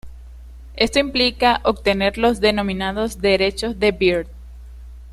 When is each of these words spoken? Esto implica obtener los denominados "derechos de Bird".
Esto 0.77 0.97
implica 0.97 1.61
obtener 1.63 2.17
los 2.17 2.39
denominados 2.39 3.21
"derechos 3.21 3.79
de 3.79 3.91
Bird". 3.91 4.27